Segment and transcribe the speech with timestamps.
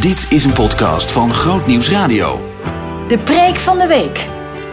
[0.00, 2.40] Dit is een podcast van Groot Nieuws Radio.
[3.08, 4.28] De preek van de week.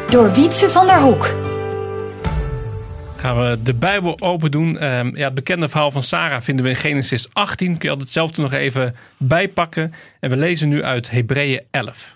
[0.09, 1.25] Door Wietse van der Hoek.
[3.17, 4.77] Gaan we de Bijbel open doen.
[4.77, 7.71] Ehm, ja, het bekende verhaal van Sarah vinden we in Genesis 18.
[7.71, 9.93] Kun je altijd zelf er nog even bijpakken.
[10.19, 12.15] En we lezen nu uit Hebreeën 11.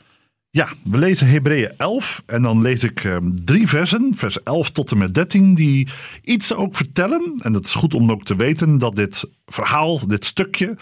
[0.49, 4.91] Ja, we lezen Hebreeën 11 en dan lees ik ehm, drie versen, vers 11 tot
[4.91, 5.87] en met 13, die
[6.23, 7.39] iets ook vertellen.
[7.43, 10.77] En het is goed om ook te weten dat dit verhaal, dit stukje,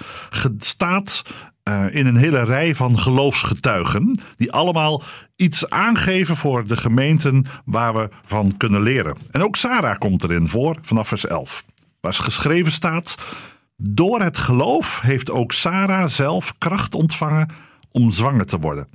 [0.57, 1.23] staat
[1.70, 5.04] eh, in een hele rij van geloofsgetuigen, die allemaal
[5.36, 9.18] iets aangeven voor de gemeenten waar we van kunnen leren.
[9.32, 11.63] En ook Sarah komt erin voor vanaf vers 11,
[12.00, 13.18] waar geschreven staat:
[13.75, 17.50] Door het geloof heeft ook Sarah zelf kracht ontvangen
[17.91, 18.88] om zwanger te worden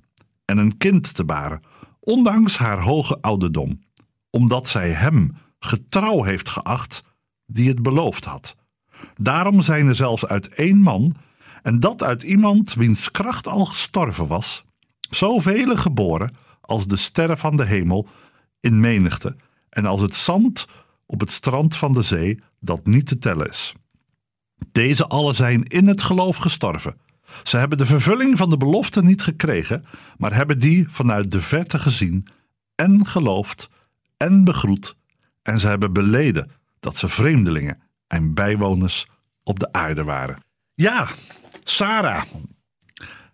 [0.45, 1.63] en een kind te baren,
[2.01, 3.81] ondanks haar hoge ouderdom,
[4.31, 7.03] omdat zij hem getrouw heeft geacht
[7.47, 8.57] die het beloofd had.
[9.17, 11.17] Daarom zijn er zelfs uit één man,
[11.65, 14.65] en dat uit iemand wiens kracht al gestorven was,
[15.11, 18.09] zoveel geboren als de sterren van de hemel
[18.61, 19.37] in menigte,
[19.69, 20.67] en als het zand
[21.07, 23.73] op het strand van de zee dat niet te tellen is.
[24.73, 26.97] Deze allen zijn in het geloof gestorven
[27.43, 29.85] ze hebben de vervulling van de belofte niet gekregen,
[30.19, 32.27] maar hebben die vanuit de verte gezien
[32.75, 33.69] en geloofd
[34.17, 34.97] en begroet.
[35.43, 39.07] En ze hebben beleden dat ze vreemdelingen en bijwoners
[39.43, 40.39] op de aarde waren.
[40.75, 41.09] Ja,
[41.65, 42.25] Sarah.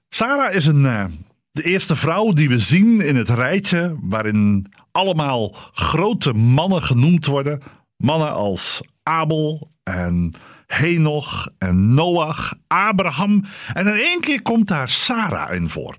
[0.08, 1.04] Sarah is een, uh,
[1.50, 7.62] de eerste vrouw die we zien in het rijtje waarin allemaal grote mannen genoemd worden.
[7.96, 10.34] Mannen als Abel en
[10.66, 15.96] Henoch en Noach, Abraham en in één keer komt daar Sarah in voor.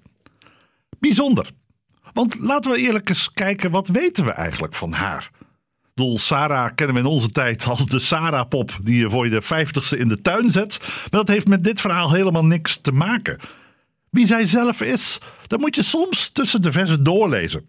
[0.99, 1.51] Bijzonder.
[2.13, 5.29] Want laten we eerlijk eens kijken, wat weten we eigenlijk van haar?
[6.01, 9.97] Doel Sarah kennen we in onze tijd als de Sarah-pop die je voor je vijftigste
[9.97, 10.77] in de tuin zet.
[10.81, 13.39] Maar dat heeft met dit verhaal helemaal niks te maken.
[14.09, 17.65] Wie zij zelf is, dat moet je soms tussen de versen doorlezen.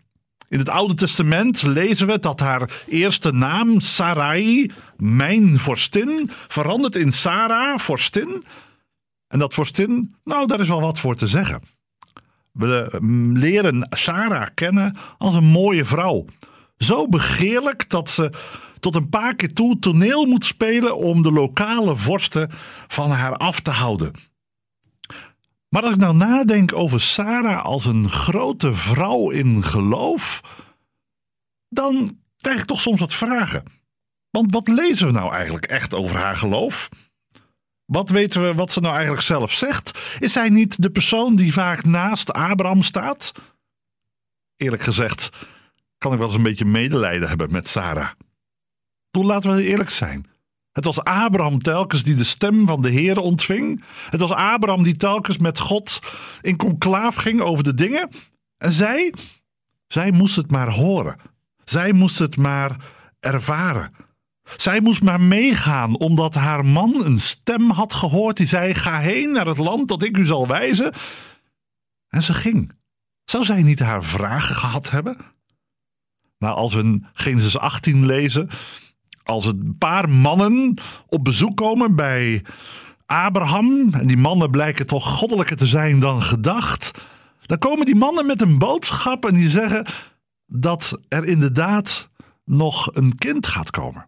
[0.49, 7.13] In het Oude Testament lezen we dat haar eerste naam, Sarai, mijn vorstin, verandert in
[7.13, 8.45] Sarah, vorstin.
[9.29, 11.63] En dat vorstin, nou, daar is wel wat voor te zeggen.
[12.53, 16.25] We mm, leren Sarah kennen als een mooie vrouw.
[16.83, 18.31] Zo begeerlijk dat ze
[18.81, 22.51] tot een paar keer toe toneel moet spelen om de lokale vorsten
[22.89, 24.13] van haar af te houden.
[25.69, 30.41] Maar als ik nou nadenk over Sarah als een grote vrouw in geloof,
[31.69, 33.63] dan krijg ik toch soms wat vragen.
[34.31, 36.89] Want wat lezen we nou eigenlijk echt over haar geloof?
[37.85, 39.99] Wat weten we wat ze nou eigenlijk zelf zegt?
[40.19, 43.33] Is zij niet de persoon die vaak naast Abraham staat?
[44.57, 45.31] Eerlijk gezegd
[46.03, 48.11] kan ik wel eens een beetje medelijden hebben met Sarah.
[49.11, 50.27] Toen laten we eerlijk zijn.
[50.73, 53.85] Het was Abraham telkens die de stem van de Heer ontving.
[54.11, 55.99] Het was Abraham die telkens met God
[56.41, 58.09] in conclaaf ging over de dingen.
[58.59, 59.15] En zij,
[59.87, 61.17] zij moest het maar horen.
[61.65, 62.77] Zij moest het maar
[63.21, 63.95] ervaren.
[64.57, 69.33] Zij moest maar meegaan omdat haar man een stem had gehoord die zei: Ga heen
[69.33, 70.93] naar het land dat ik u zal wijzen.
[72.09, 72.73] En ze ging.
[73.25, 75.17] Zou zij niet haar vragen gehad hebben?
[76.43, 78.49] Nou, als we Genesis 18 lezen,
[79.23, 80.75] als een paar mannen
[81.07, 82.45] op bezoek komen bij
[83.07, 86.91] Abraham, en die mannen blijken toch goddelijker te zijn dan gedacht,
[87.47, 89.87] dan komen die mannen met een boodschap en die zeggen
[90.47, 92.09] dat er inderdaad
[92.45, 94.07] nog een kind gaat komen.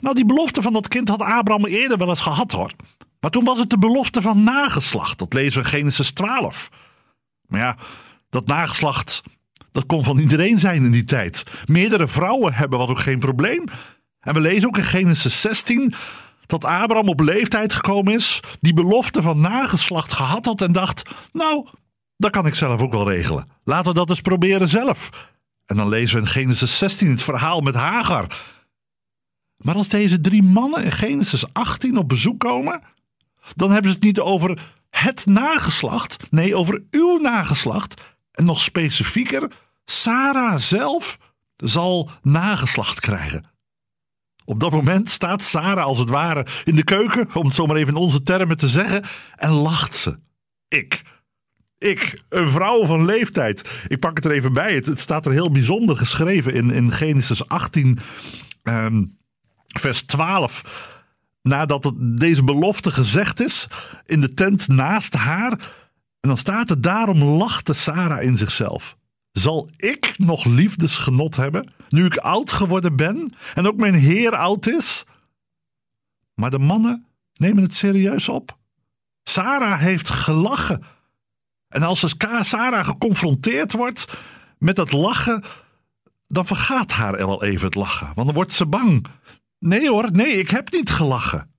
[0.00, 2.72] Nou, die belofte van dat kind had Abraham eerder wel eens gehad hoor.
[3.20, 5.18] Maar toen was het de belofte van nageslacht.
[5.18, 6.68] Dat lezen we in Genesis 12.
[7.46, 7.76] Maar ja,
[8.30, 9.22] dat nageslacht,
[9.74, 11.44] dat kon van iedereen zijn in die tijd.
[11.64, 13.64] Meerdere vrouwen hebben was ook geen probleem.
[14.20, 15.94] En we lezen ook in Genesis 16
[16.46, 21.02] dat Abraham op leeftijd gekomen is, die belofte van nageslacht gehad had en dacht:
[21.32, 21.66] Nou,
[22.16, 23.48] dat kan ik zelf ook wel regelen.
[23.64, 25.10] Laten we dat eens proberen zelf.
[25.66, 28.26] En dan lezen we in Genesis 16 het verhaal met Hagar.
[29.56, 32.82] Maar als deze drie mannen in Genesis 18 op bezoek komen,
[33.54, 34.58] dan hebben ze het niet over
[34.90, 38.13] het nageslacht, nee, over uw nageslacht.
[38.34, 39.50] En nog specifieker,
[39.84, 41.18] Sarah zelf
[41.56, 43.52] zal nageslacht krijgen.
[44.44, 47.94] Op dat moment staat Sarah als het ware in de keuken, om het zomaar even
[47.94, 49.04] in onze termen te zeggen,
[49.36, 50.18] en lacht ze.
[50.68, 51.02] Ik.
[51.78, 53.84] Ik, een vrouw van leeftijd.
[53.88, 54.74] Ik pak het er even bij.
[54.74, 57.98] Het, staat er heel bijzonder geschreven in, in Genesis 18,
[58.62, 59.04] ehm,
[59.66, 60.92] vers 12.
[61.42, 63.66] Nadat het, deze belofte gezegd is,
[64.06, 65.58] in de tent naast haar.
[66.24, 68.96] En dan staat er: Daarom lachte Sarah in zichzelf.
[69.32, 74.66] Zal ik nog liefdesgenot hebben, nu ik oud geworden ben en ook mijn heer oud
[74.66, 75.04] is?
[76.34, 78.58] Maar de mannen nemen het serieus op.
[79.22, 80.82] Sarah heeft gelachen.
[81.68, 84.18] En als Sarah geconfronteerd wordt
[84.58, 85.42] met het lachen,
[86.28, 88.12] dan vergaat haar wel even het lachen.
[88.14, 89.06] Want dan wordt ze bang.
[89.58, 91.54] Nee hoor, nee, ik heb niet gelachen.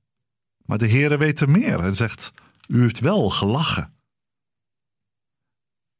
[0.66, 2.32] Maar de Heere weet er meer en zegt:
[2.68, 3.95] U heeft wel gelachen.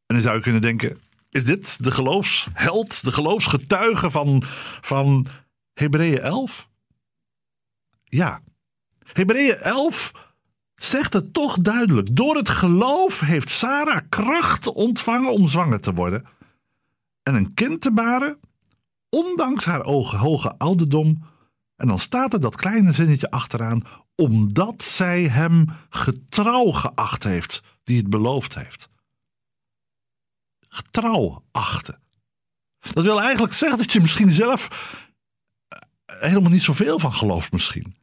[0.06, 4.44] En dan zou je kunnen denken: Is dit de geloofsheld, de geloofsgetuige van,
[4.82, 5.28] van
[5.74, 6.70] Hebreeën 11?
[8.04, 8.42] Ja.
[9.14, 10.12] Hebreeën 11
[10.76, 12.16] zegt het toch duidelijk.
[12.16, 16.26] Door het geloof heeft Sarah kracht ontvangen om zwanger te worden
[17.24, 18.40] en een kind te baren,
[19.10, 21.24] ondanks haar hoge ouderdom.
[21.76, 23.82] En dan staat er dat kleine zinnetje achteraan,
[24.16, 28.90] omdat zij hem getrouw geacht heeft, die het beloofd heeft.
[30.96, 32.00] Getrouw achten.
[32.80, 34.70] Dat wil eigenlijk zeggen dat je misschien zelf
[35.68, 37.96] eh, helemaal niet zoveel van gelooft misschien.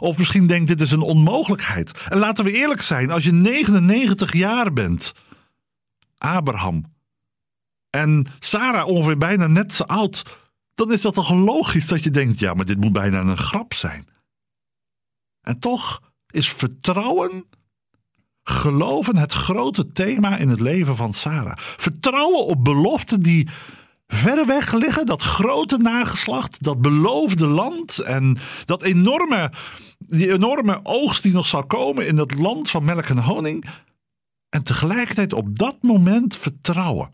[0.00, 1.92] Of misschien denkt dit is een onmogelijkheid.
[2.08, 5.14] En laten we eerlijk zijn, als je 99 jaar bent,
[6.18, 6.94] Abraham,
[7.90, 10.38] en Sarah ongeveer bijna net zo oud,
[10.74, 13.74] dan is dat toch logisch dat je denkt: ja, maar dit moet bijna een grap
[13.74, 14.08] zijn.
[15.40, 17.44] En toch is vertrouwen,
[18.60, 21.56] geloven het grote thema in het leven van Sarah.
[21.56, 23.48] Vertrouwen op beloften die
[24.06, 29.52] ver weg liggen, dat grote nageslacht, dat beloofde land en dat enorme,
[29.98, 33.64] die enorme oogst die nog zal komen in dat land van melk en honing.
[34.48, 37.10] En tegelijkertijd op dat moment vertrouwen.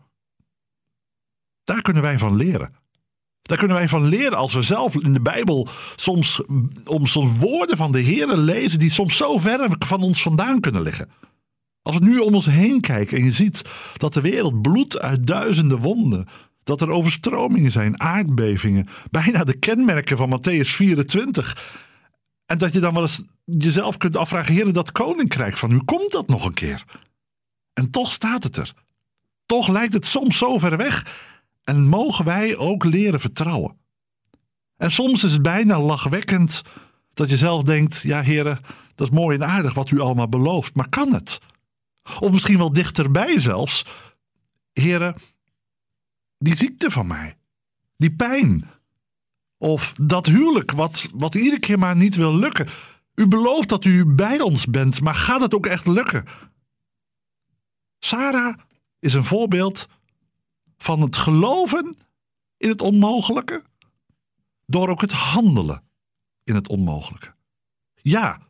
[1.63, 2.73] Daar kunnen wij van leren.
[3.41, 6.41] Daar kunnen wij van leren als we zelf in de Bijbel soms,
[6.85, 10.81] om soms woorden van de Heer lezen die soms zo ver van ons vandaan kunnen
[10.81, 11.09] liggen.
[11.87, 13.61] Als we nu om ons heen kijken en je ziet
[13.97, 16.27] dat de wereld bloedt uit duizenden wonden,
[16.63, 21.75] dat er overstromingen zijn, aardbevingen, bijna de kenmerken van Matthäus 24.
[22.45, 26.11] En dat je dan wel eens jezelf kunt afvragen, Heer, dat koninkrijk van u, komt
[26.11, 26.83] dat nog een keer?
[27.73, 28.73] En toch staat het er.
[29.45, 31.05] Toch lijkt het soms zo ver weg
[31.63, 33.75] en mogen wij ook leren vertrouwen.
[34.77, 36.61] En soms is het bijna lachwekkend
[37.13, 38.59] dat je zelf denkt: ja, heren,
[38.95, 41.39] dat is mooi en aardig wat u allemaal belooft, maar kan het?
[42.19, 43.85] Of misschien wel dichterbij zelfs:
[44.73, 45.15] heren,
[46.37, 47.37] die ziekte van mij,
[47.97, 48.69] die pijn,
[49.57, 52.67] of dat huwelijk wat, wat iedere keer maar niet wil lukken.
[53.15, 56.25] U belooft dat u bij ons bent, maar gaat het ook echt lukken?
[57.99, 58.57] Sarah
[58.99, 59.87] is een voorbeeld
[60.77, 61.97] van het geloven
[62.57, 63.63] in het onmogelijke,
[64.65, 65.83] door ook het handelen
[66.43, 67.35] in het onmogelijke.
[67.93, 68.46] Ja,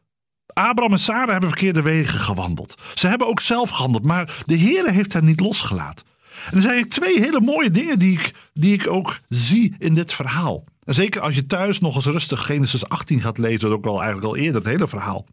[0.57, 2.81] Abraham en Sarah hebben verkeerde wegen gewandeld.
[2.95, 6.06] Ze hebben ook zelf gehandeld, maar de Heer heeft hen niet losgelaten.
[6.50, 10.13] En er zijn twee hele mooie dingen die ik, die ik ook zie in dit
[10.13, 10.63] verhaal.
[10.83, 14.27] En zeker als je thuis nog eens rustig Genesis 18 gaat lezen, ook al eigenlijk
[14.27, 15.25] al eerder het hele verhaal.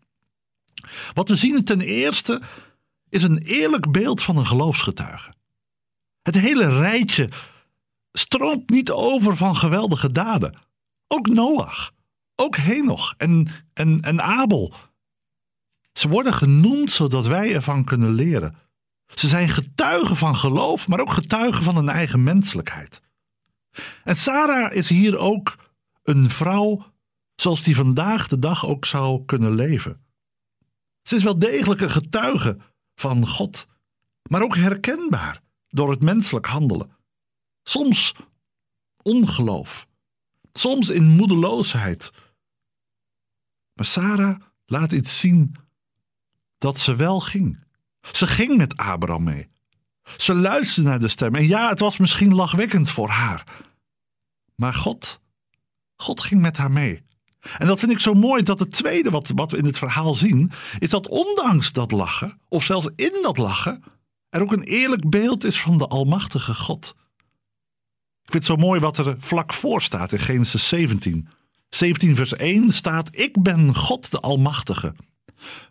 [1.15, 2.43] Wat we zien ten eerste
[3.09, 5.33] is een eerlijk beeld van een geloofsgetuige.
[6.23, 7.29] Het hele rijtje
[8.13, 10.59] stroomt niet over van geweldige daden.
[11.09, 11.93] Ook Noach,
[12.37, 14.75] ook Henoch en, en, en Abel.
[15.99, 18.57] Ze worden genoemd zodat wij ervan kunnen leren.
[19.15, 23.03] Ze zijn getuigen van geloof, maar ook getuigen van hun eigen menselijkheid.
[24.05, 25.57] En Sarah is hier ook
[26.03, 26.93] een vrouw
[27.37, 30.05] zoals die vandaag de dag ook zou kunnen leven.
[31.03, 32.57] Ze is wel degelijk een getuige
[32.95, 33.67] van God,
[34.23, 36.97] maar ook herkenbaar door het menselijk handelen.
[37.63, 38.15] Soms
[39.03, 39.87] ongeloof,
[40.53, 42.11] soms in moedeloosheid.
[43.75, 45.57] Maar Sarah laat iets zien
[46.65, 47.65] dat ze wel ging.
[48.13, 49.49] Ze ging met Abraham mee.
[50.17, 51.35] Ze luisterde naar de stem.
[51.35, 53.45] En ja, het was misschien lachwekkend voor haar.
[54.55, 55.21] Maar God,
[55.97, 57.03] God ging met haar mee.
[57.59, 60.15] En dat vind ik zo mooi dat het tweede wat, wat we in het verhaal
[60.15, 63.83] zien, is dat ondanks dat lachen, of zelfs in dat lachen,
[64.29, 66.95] er ook een eerlijk beeld is van de Almachtige God.
[68.25, 71.29] Ik vind het zo mooi wat er vlak voor staat in Genesis 17.
[71.69, 74.95] 17 vers 1 staat: Ik ben God de Almachtige.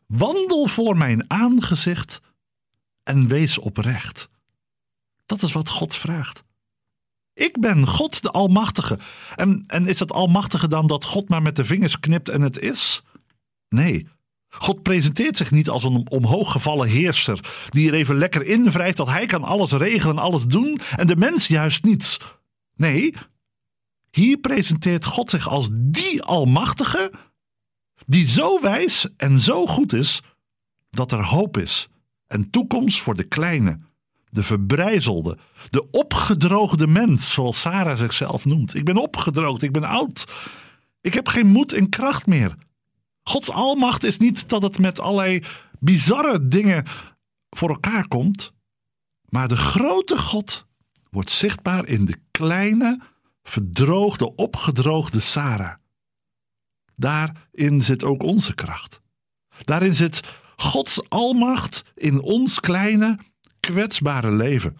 [0.08, 2.22] Wandel voor mijn aangezicht
[3.04, 4.30] en wees oprecht.
[5.26, 6.44] Dat is wat God vraagt.
[7.34, 9.00] Ik ben God de Almachtige.
[9.36, 12.60] En, en is dat Almachtige dan dat God maar met de vingers knipt en het
[12.60, 13.02] is?
[13.70, 14.08] Nee,
[14.50, 17.40] God presenteert zich niet als een omhooggevallen heerser
[17.70, 21.16] die er even lekker in wrijft dat hij kan alles regelen, alles doen en de
[21.16, 22.20] mens juist niets.
[22.76, 23.14] Nee,
[24.12, 27.12] hier presenteert God zich als die Almachtige
[28.06, 30.22] die zo wijs en zo goed is
[30.90, 31.88] dat er hoop is
[32.28, 33.80] en toekomst voor de kleine,
[34.30, 35.38] de verbrijzelde,
[35.70, 38.76] de opgedroogde mens, zoals Sarah zichzelf noemt.
[38.76, 40.32] Ik ben opgedroogd, ik ben oud.
[41.02, 42.56] Ik heb geen moed en kracht meer.
[43.24, 45.44] Gods almacht is niet dat het met allerlei
[45.80, 46.86] bizarre dingen
[47.50, 48.54] voor elkaar komt.
[49.30, 50.66] Maar de grote God
[51.10, 53.02] wordt zichtbaar in de kleine,
[53.44, 55.74] verdroogde, opgedroogde Sarah.
[56.96, 59.02] Daarin zit ook onze kracht.
[59.64, 60.20] Daarin zit
[60.56, 63.20] Gods almacht in ons kleine,
[63.60, 64.78] kwetsbare leven.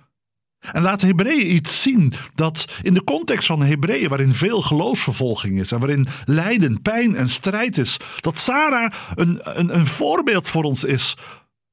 [0.72, 5.72] En laat Hebreeën iets zien dat in de context van Hebreeën, waarin veel geloofsvervolging is
[5.72, 10.84] en waarin lijden, pijn en strijd is, dat Sarah een, een, een voorbeeld voor ons
[10.84, 11.18] is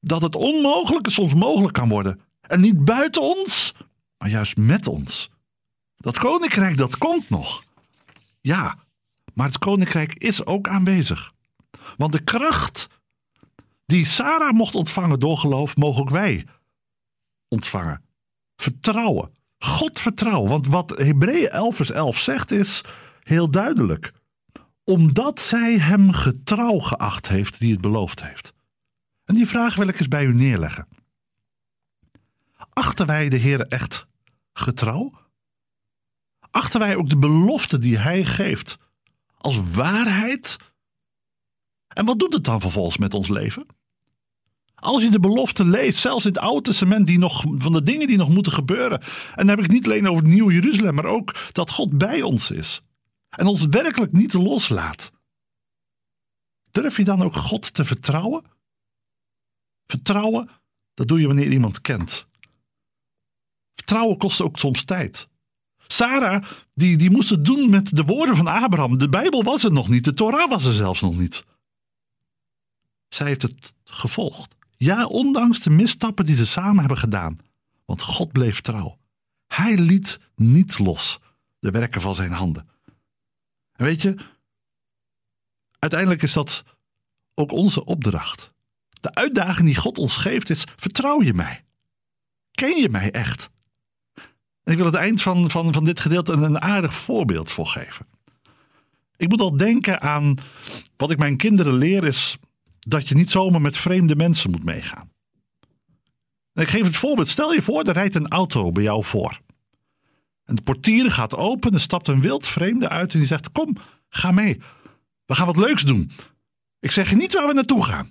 [0.01, 2.21] dat het onmogelijke soms mogelijk kan worden.
[2.41, 3.75] En niet buiten ons,
[4.19, 5.31] maar juist met ons.
[5.97, 7.63] Dat koninkrijk, dat komt nog.
[8.41, 8.79] Ja,
[9.35, 11.33] maar het koninkrijk is ook aanwezig.
[11.97, 12.89] Want de kracht
[13.87, 16.47] die Sarah mocht ontvangen door geloof, mogen ook wij
[17.49, 18.05] ontvangen.
[18.57, 19.33] Vertrouwen.
[19.59, 20.51] God vertrouwen.
[20.51, 22.81] Want wat Hebreeën 11 vers 11 zegt is
[23.23, 24.13] heel duidelijk.
[24.85, 28.53] Omdat zij hem getrouw geacht heeft die het beloofd heeft.
[29.25, 30.89] En die vraag wil ik eens bij u neerleggen.
[32.73, 34.07] Achten wij de Heer echt
[34.53, 35.13] getrouw?
[36.51, 38.79] Achten wij ook de belofte die Hij geeft
[39.41, 40.57] als waarheid?
[41.89, 43.67] En wat doet het dan vervolgens met ons leven?
[44.75, 48.07] Als je de belofte leest, zelfs in het Oude Testament, die nog, van de dingen
[48.07, 49.01] die nog moeten gebeuren.
[49.01, 52.23] En dan heb ik niet alleen over het Nieuwe Jeruzalem, maar ook dat God bij
[52.23, 52.81] ons is.
[53.29, 55.13] En ons werkelijk niet loslaat.
[56.71, 58.45] Durf je dan ook God te vertrouwen?
[59.87, 60.49] Vertrouwen,
[60.95, 62.27] dat doe je wanneer iemand kent.
[63.75, 65.29] Vertrouwen kost ook soms tijd.
[65.93, 66.45] Sarah,
[66.75, 68.99] die, die moest het doen met de woorden van Abraham.
[68.99, 71.45] De Bijbel was er nog niet, de Torah was er zelfs nog niet.
[73.09, 74.55] Zij heeft het gevolgd.
[74.77, 77.39] Ja, ondanks de misstappen die ze samen hebben gedaan.
[77.85, 78.99] Want God bleef trouw.
[79.47, 81.19] Hij liet niet los
[81.59, 82.69] de werken van zijn handen.
[83.73, 84.17] En weet je,
[85.79, 86.65] uiteindelijk is dat
[87.35, 88.47] ook onze opdracht.
[89.01, 91.65] De uitdaging die God ons geeft is: vertrouw je mij?
[92.51, 93.51] Ken je mij echt?
[94.71, 98.07] Ik wil het eind van, van, van dit gedeelte een aardig voorbeeld voor geven.
[99.17, 100.35] Ik moet al denken aan
[100.97, 102.39] wat ik mijn kinderen leer is
[102.79, 105.13] dat je niet zomaar met vreemde mensen moet meegaan.
[106.53, 107.29] En ik geef het voorbeeld.
[107.29, 109.41] Stel je voor, er rijdt een auto bij jou voor.
[110.45, 113.77] En de portier gaat open, er stapt een wild vreemde uit en die zegt: Kom,
[114.09, 114.61] ga mee.
[115.25, 116.11] We gaan wat leuks doen.
[116.79, 118.11] Ik zeg je niet waar we naartoe gaan.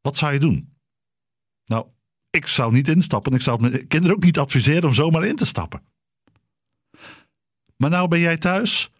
[0.00, 0.76] Wat zou je doen?
[1.64, 1.86] Nou,
[2.30, 3.32] ik zou niet instappen.
[3.32, 5.82] Ik zou het mijn kinderen ook niet adviseren om zomaar in te stappen.
[7.76, 8.90] Maar nou ben jij thuis.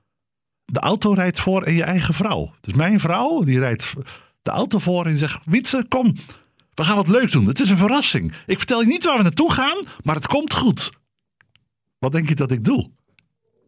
[0.65, 2.55] De auto rijdt voor en je eigen vrouw.
[2.61, 3.95] Dus mijn vrouw, die rijdt
[4.43, 6.15] de auto voor en zegt: Wietse, kom,
[6.75, 7.47] we gaan wat leuks doen.
[7.47, 8.33] Het is een verrassing.
[8.47, 10.91] Ik vertel je niet waar we naartoe gaan, maar het komt goed.
[11.99, 12.91] Wat denk je dat ik doe?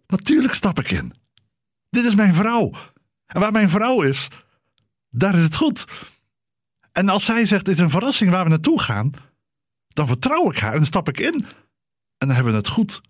[0.07, 1.13] Natuurlijk stap ik in.
[1.91, 2.71] Dit is mijn vrouw.
[3.27, 4.29] En waar mijn vrouw is,
[5.11, 5.85] daar is het goed.
[6.93, 9.13] En als zij zegt: Dit is een verrassing waar we naartoe gaan,
[9.93, 11.45] dan vertrouw ik haar en stap ik in.
[12.19, 13.01] En dan hebben we het goed.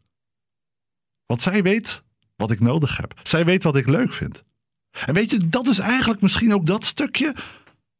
[1.26, 2.02] Want zij weet
[2.37, 3.20] wat ik nodig heb.
[3.22, 4.42] Zij weet wat ik leuk vind.
[4.90, 7.34] En weet je, dat is eigenlijk misschien ook dat stukje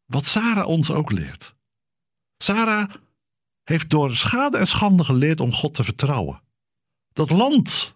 [0.05, 1.55] wat Sarah ons ook leert.
[2.39, 2.91] Sarah
[3.63, 6.43] heeft door schade en schande geleerd om God te vertrouwen.
[7.13, 7.95] Dat land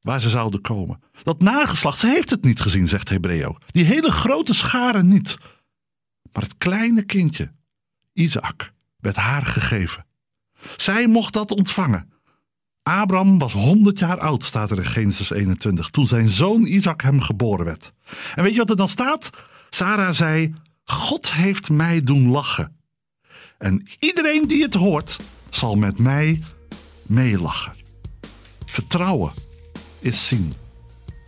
[0.00, 3.56] waar ze zouden komen, dat nageslacht, ze heeft het niet gezien, zegt Hebreo.
[3.66, 5.36] Die hele grote schare niet.
[6.32, 7.52] Maar het kleine kindje,
[8.12, 8.71] Isaac,
[9.02, 10.06] werd haar gegeven.
[10.76, 12.12] Zij mocht dat ontvangen.
[12.82, 17.20] Abraham was 100 jaar oud, staat er in Genesis 21, toen zijn zoon Isaac hem
[17.20, 17.92] geboren werd.
[18.34, 19.30] En weet je wat er dan staat?
[19.70, 20.54] Sarah zei:
[20.84, 22.76] God heeft mij doen lachen.
[23.58, 25.18] En iedereen die het hoort,
[25.50, 26.42] zal met mij
[27.02, 27.72] meelachen.
[28.66, 29.32] Vertrouwen
[29.98, 30.54] is zien.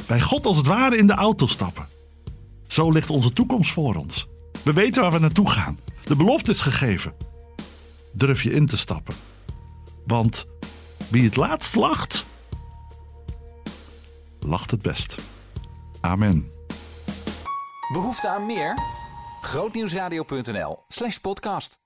[0.07, 1.87] Bij God als het ware in de auto stappen.
[2.69, 4.27] Zo ligt onze toekomst voor ons.
[4.63, 5.79] We weten waar we naartoe gaan.
[6.05, 7.15] De belofte is gegeven.
[8.15, 9.15] Durf je in te stappen.
[10.07, 10.47] Want
[11.11, 12.25] wie het laatst lacht,
[14.41, 15.17] lacht het best.
[16.01, 16.53] Amen.
[17.93, 18.79] Behoefte aan meer?
[19.43, 21.84] Grootnieuwsradio.nl slash podcast.